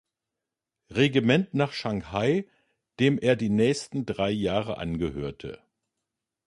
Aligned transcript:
Regiment 0.89 1.53
nach 1.53 1.73
Shanghai, 1.73 2.47
dem 2.99 3.19
er 3.19 3.35
die 3.35 3.49
nächsten 3.51 4.07
drei 4.07 4.31
Jahre 4.31 4.79
angehörte. 4.79 5.61